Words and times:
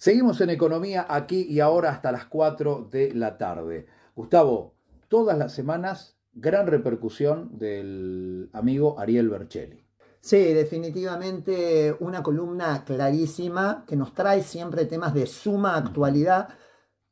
Seguimos 0.00 0.40
en 0.40 0.48
economía 0.48 1.04
aquí 1.10 1.42
y 1.42 1.60
ahora 1.60 1.90
hasta 1.90 2.10
las 2.10 2.24
4 2.24 2.88
de 2.90 3.12
la 3.12 3.36
tarde. 3.36 3.84
Gustavo, 4.14 4.72
todas 5.08 5.36
las 5.36 5.52
semanas 5.52 6.16
gran 6.32 6.68
repercusión 6.68 7.58
del 7.58 8.48
amigo 8.54 8.98
Ariel 8.98 9.28
Bercelli. 9.28 9.84
Sí, 10.22 10.54
definitivamente 10.54 11.94
una 12.00 12.22
columna 12.22 12.82
clarísima 12.82 13.84
que 13.86 13.94
nos 13.94 14.14
trae 14.14 14.42
siempre 14.42 14.86
temas 14.86 15.12
de 15.12 15.26
suma 15.26 15.76
actualidad, 15.76 16.48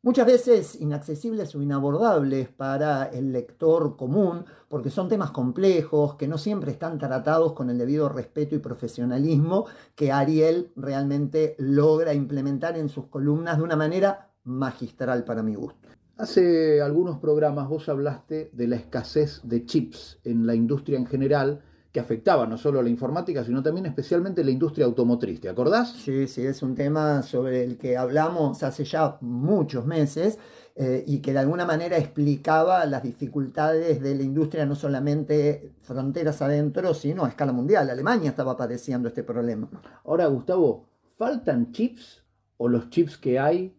muchas 0.02 0.26
veces 0.26 0.80
inaccesibles 0.80 1.54
o 1.54 1.62
inabordables 1.62 2.48
para 2.48 3.04
el 3.04 3.32
lector 3.32 3.96
común, 3.96 4.44
porque 4.68 4.90
son 4.90 5.08
temas 5.08 5.30
complejos 5.30 6.14
que 6.16 6.28
no 6.28 6.38
siempre 6.38 6.72
están 6.72 6.98
tratados 6.98 7.52
con 7.52 7.70
el 7.70 7.78
debido 7.78 8.08
respeto 8.08 8.54
y 8.54 8.58
profesionalismo 8.58 9.66
que 9.95 10.12
Ariel 10.12 10.70
realmente 10.76 11.56
logra 11.58 12.14
implementar 12.14 12.76
en 12.76 12.88
sus 12.88 13.06
columnas 13.06 13.58
de 13.58 13.64
una 13.64 13.76
manera 13.76 14.30
magistral 14.45 15.24
para 15.24 15.42
mi 15.42 15.54
gusto. 15.54 15.88
Hace 16.16 16.82
algunos 16.82 17.18
programas 17.18 17.68
vos 17.68 17.88
hablaste 17.88 18.51
de 18.52 18.66
la 18.66 18.76
escasez 18.76 19.40
de 19.45 19.65
chips 19.65 20.18
en 20.24 20.46
la 20.46 20.54
industria 20.54 20.98
en 20.98 21.06
general 21.06 21.62
que 21.92 22.01
afectaba 22.01 22.47
no 22.47 22.59
solo 22.59 22.80
a 22.80 22.83
la 22.83 22.91
informática, 22.91 23.45
sino 23.45 23.62
también 23.62 23.87
especialmente 23.87 24.45
la 24.45 24.51
industria 24.51 24.84
automotriz. 24.87 25.41
¿Te 25.41 25.48
acordás? 25.48 25.92
Sí, 25.92 26.27
sí, 26.27 26.45
es 26.45 26.62
un 26.62 26.74
tema 26.74 27.23
sobre 27.23 27.65
el 27.65 27.79
que 27.79 27.96
hablamos 27.96 28.62
hace 28.62 28.84
ya 28.84 29.16
muchos 29.20 29.87
meses 29.87 30.38
eh, 30.77 31.02
y 31.06 31.20
que 31.20 31.32
de 31.32 31.38
alguna 31.38 31.65
manera 31.65 31.96
explicaba 31.96 32.84
las 32.84 33.02
dificultades 33.02 34.01
de 34.02 34.15
la 34.15 34.23
industria 34.23 34.66
no 34.66 34.74
solamente 34.74 35.73
fronteras 35.80 36.43
adentro, 36.43 36.93
sino 36.93 37.24
a 37.24 37.29
escala 37.29 37.52
mundial. 37.52 37.88
Alemania 37.88 38.30
estaba 38.30 38.57
padeciendo 38.57 39.09
este 39.09 39.24
problema. 39.24 39.68
Ahora, 40.05 40.27
Gustavo, 40.27 40.87
¿faltan 41.16 41.73
chips 41.73 42.23
o 42.59 42.68
los 42.68 42.91
chips 42.91 43.16
que 43.16 43.38
hay 43.38 43.74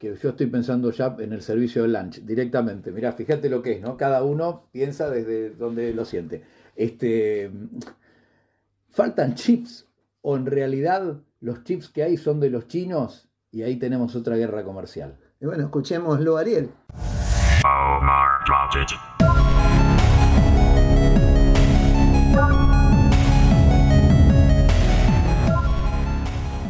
que 0.00 0.16
yo 0.16 0.30
estoy 0.30 0.46
pensando 0.46 0.90
ya 0.92 1.14
en 1.18 1.34
el 1.34 1.42
servicio 1.42 1.82
de 1.82 1.88
lunch 1.88 2.22
directamente. 2.22 2.90
Mirá, 2.90 3.12
fíjate 3.12 3.50
lo 3.50 3.60
que 3.60 3.72
es, 3.72 3.82
¿no? 3.82 3.98
Cada 3.98 4.24
uno 4.24 4.70
piensa 4.72 5.10
desde 5.10 5.50
donde 5.50 5.92
lo 5.92 6.06
siente. 6.06 6.42
Este, 6.80 7.50
faltan 8.88 9.34
chips 9.34 9.86
o 10.22 10.34
en 10.34 10.46
realidad 10.46 11.20
los 11.40 11.62
chips 11.62 11.90
que 11.90 12.02
hay 12.02 12.16
son 12.16 12.40
de 12.40 12.48
los 12.48 12.68
chinos 12.68 13.28
y 13.50 13.60
ahí 13.64 13.76
tenemos 13.76 14.16
otra 14.16 14.36
guerra 14.36 14.64
comercial. 14.64 15.18
Y 15.42 15.44
bueno, 15.44 15.64
escuchémoslo, 15.64 16.38
Ariel. 16.38 16.70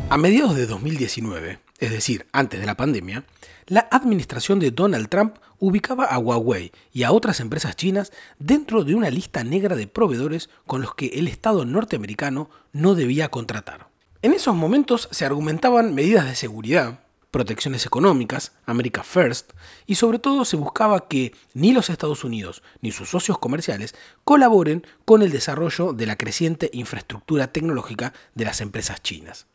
A 0.08 0.18
mediados 0.18 0.56
de 0.56 0.66
2019, 0.66 1.60
es 1.80 1.90
decir, 1.90 2.26
antes 2.32 2.60
de 2.60 2.66
la 2.66 2.76
pandemia, 2.76 3.24
la 3.66 3.88
administración 3.90 4.60
de 4.60 4.70
Donald 4.70 5.08
Trump 5.08 5.36
ubicaba 5.58 6.04
a 6.04 6.18
Huawei 6.18 6.72
y 6.92 7.04
a 7.04 7.12
otras 7.12 7.40
empresas 7.40 7.74
chinas 7.74 8.12
dentro 8.38 8.84
de 8.84 8.94
una 8.94 9.10
lista 9.10 9.44
negra 9.44 9.76
de 9.76 9.86
proveedores 9.86 10.50
con 10.66 10.82
los 10.82 10.94
que 10.94 11.06
el 11.06 11.26
Estado 11.26 11.64
norteamericano 11.64 12.50
no 12.72 12.94
debía 12.94 13.30
contratar. 13.30 13.88
En 14.20 14.34
esos 14.34 14.54
momentos 14.54 15.08
se 15.10 15.24
argumentaban 15.24 15.94
medidas 15.94 16.26
de 16.26 16.36
seguridad, 16.36 17.00
protecciones 17.30 17.86
económicas, 17.86 18.52
America 18.66 19.02
First, 19.02 19.52
y 19.86 19.94
sobre 19.94 20.18
todo 20.18 20.44
se 20.44 20.56
buscaba 20.56 21.08
que 21.08 21.32
ni 21.54 21.72
los 21.72 21.88
Estados 21.88 22.24
Unidos 22.24 22.62
ni 22.82 22.92
sus 22.92 23.08
socios 23.08 23.38
comerciales 23.38 23.94
colaboren 24.24 24.86
con 25.06 25.22
el 25.22 25.30
desarrollo 25.30 25.94
de 25.94 26.06
la 26.06 26.16
creciente 26.16 26.68
infraestructura 26.74 27.52
tecnológica 27.52 28.12
de 28.34 28.44
las 28.44 28.60
empresas 28.60 29.02
chinas. 29.02 29.46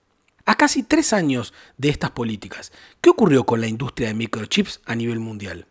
A 0.47 0.53
casi 0.57 0.83
tres 0.83 1.11
años 1.11 1.55
de 1.79 1.89
estas 1.89 2.11
políticas, 2.11 2.71
¿qué 3.01 3.09
ocurrió 3.09 3.47
con 3.47 3.61
la 3.61 3.67
industria 3.67 4.09
de 4.09 4.13
microchips 4.13 4.79
a 4.85 4.93
nivel 4.93 5.19
mundial? 5.19 5.65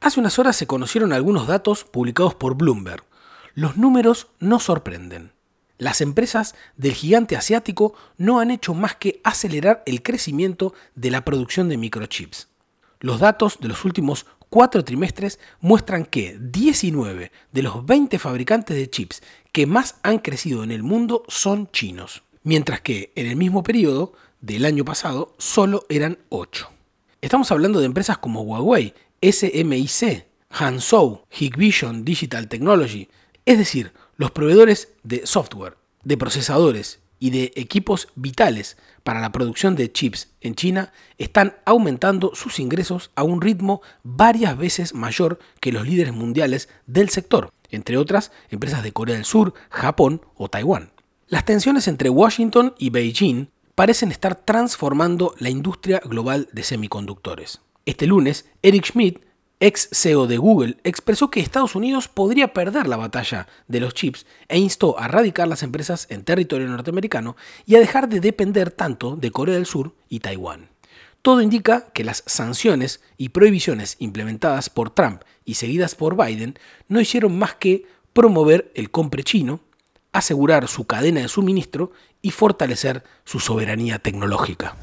Hace 0.00 0.18
unas 0.18 0.40
horas 0.40 0.56
se 0.56 0.66
conocieron 0.66 1.12
algunos 1.12 1.46
datos 1.46 1.84
publicados 1.84 2.34
por 2.34 2.56
Bloomberg. 2.56 3.04
Los 3.54 3.76
números 3.76 4.26
no 4.40 4.58
sorprenden. 4.58 5.30
Las 5.78 6.00
empresas 6.00 6.56
del 6.76 6.92
gigante 6.92 7.36
asiático 7.36 7.94
no 8.18 8.40
han 8.40 8.50
hecho 8.50 8.74
más 8.74 8.96
que 8.96 9.20
acelerar 9.22 9.84
el 9.86 10.02
crecimiento 10.02 10.74
de 10.96 11.12
la 11.12 11.24
producción 11.24 11.68
de 11.68 11.76
microchips. 11.76 12.48
Los 12.98 13.20
datos 13.20 13.58
de 13.60 13.68
los 13.68 13.84
últimos 13.84 14.26
cuatro 14.50 14.84
trimestres 14.84 15.38
muestran 15.60 16.04
que 16.04 16.36
19 16.40 17.30
de 17.52 17.62
los 17.62 17.86
20 17.86 18.18
fabricantes 18.18 18.76
de 18.76 18.90
chips 18.90 19.22
que 19.52 19.68
más 19.68 20.00
han 20.02 20.18
crecido 20.18 20.64
en 20.64 20.72
el 20.72 20.82
mundo 20.82 21.22
son 21.28 21.70
chinos 21.70 22.24
mientras 22.44 22.80
que 22.80 23.12
en 23.16 23.26
el 23.26 23.36
mismo 23.36 23.64
periodo 23.64 24.12
del 24.40 24.64
año 24.64 24.84
pasado 24.84 25.34
solo 25.38 25.84
eran 25.88 26.18
8. 26.28 26.70
Estamos 27.20 27.50
hablando 27.50 27.80
de 27.80 27.86
empresas 27.86 28.18
como 28.18 28.42
Huawei, 28.42 28.94
SMIC, 29.22 30.26
Hanzhou, 30.50 31.22
Hikvision 31.30 32.04
Digital 32.04 32.48
Technology, 32.48 33.08
es 33.46 33.58
decir, 33.58 33.92
los 34.16 34.30
proveedores 34.30 34.90
de 35.02 35.26
software, 35.26 35.76
de 36.04 36.16
procesadores 36.16 37.00
y 37.18 37.30
de 37.30 37.52
equipos 37.56 38.08
vitales 38.14 38.76
para 39.02 39.20
la 39.20 39.32
producción 39.32 39.76
de 39.76 39.90
chips 39.90 40.28
en 40.40 40.54
China 40.54 40.92
están 41.16 41.56
aumentando 41.64 42.34
sus 42.34 42.60
ingresos 42.60 43.10
a 43.14 43.22
un 43.22 43.40
ritmo 43.40 43.80
varias 44.02 44.56
veces 44.56 44.94
mayor 44.94 45.38
que 45.60 45.72
los 45.72 45.86
líderes 45.86 46.12
mundiales 46.12 46.68
del 46.86 47.08
sector, 47.08 47.50
entre 47.70 47.96
otras 47.96 48.30
empresas 48.50 48.82
de 48.82 48.92
Corea 48.92 49.16
del 49.16 49.24
Sur, 49.24 49.54
Japón 49.70 50.20
o 50.36 50.48
Taiwán. 50.48 50.93
Las 51.34 51.44
tensiones 51.44 51.88
entre 51.88 52.10
Washington 52.10 52.76
y 52.78 52.90
Beijing 52.90 53.48
parecen 53.74 54.12
estar 54.12 54.36
transformando 54.36 55.34
la 55.40 55.50
industria 55.50 56.00
global 56.04 56.48
de 56.52 56.62
semiconductores. 56.62 57.60
Este 57.86 58.06
lunes, 58.06 58.48
Eric 58.62 58.84
Schmidt, 58.84 59.18
ex 59.58 59.88
CEO 59.90 60.28
de 60.28 60.36
Google, 60.36 60.76
expresó 60.84 61.32
que 61.32 61.40
Estados 61.40 61.74
Unidos 61.74 62.06
podría 62.06 62.52
perder 62.52 62.86
la 62.86 62.98
batalla 62.98 63.48
de 63.66 63.80
los 63.80 63.94
chips 63.94 64.26
e 64.46 64.60
instó 64.60 64.96
a 64.96 65.08
radicar 65.08 65.48
las 65.48 65.64
empresas 65.64 66.06
en 66.08 66.22
territorio 66.22 66.68
norteamericano 66.68 67.34
y 67.66 67.74
a 67.74 67.80
dejar 67.80 68.08
de 68.08 68.20
depender 68.20 68.70
tanto 68.70 69.16
de 69.16 69.32
Corea 69.32 69.56
del 69.56 69.66
Sur 69.66 69.92
y 70.08 70.20
Taiwán. 70.20 70.68
Todo 71.20 71.42
indica 71.42 71.88
que 71.92 72.04
las 72.04 72.22
sanciones 72.26 73.00
y 73.16 73.30
prohibiciones 73.30 73.96
implementadas 73.98 74.70
por 74.70 74.90
Trump 74.90 75.22
y 75.44 75.54
seguidas 75.54 75.96
por 75.96 76.16
Biden 76.16 76.56
no 76.86 77.00
hicieron 77.00 77.36
más 77.36 77.56
que 77.56 77.86
promover 78.12 78.70
el 78.76 78.92
compre 78.92 79.24
chino 79.24 79.58
asegurar 80.14 80.68
su 80.68 80.86
cadena 80.86 81.20
de 81.20 81.28
suministro 81.28 81.92
y 82.22 82.30
fortalecer 82.30 83.04
su 83.24 83.40
soberanía 83.40 83.98
tecnológica. 83.98 84.76